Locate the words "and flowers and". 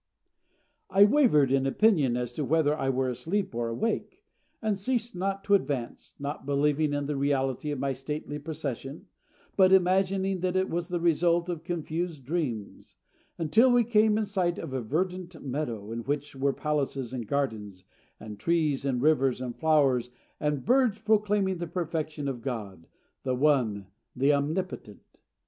19.39-20.65